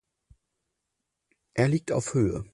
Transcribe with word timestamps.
Er 1.53 1.67
liegt 1.67 1.91
auf 1.91 2.15
Höhe. 2.15 2.43